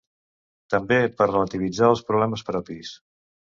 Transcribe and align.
També 0.73 0.97
per 1.19 1.27
relativitzar 1.33 1.91
els 1.93 2.03
problemes 2.11 2.47
propis. 2.51 2.97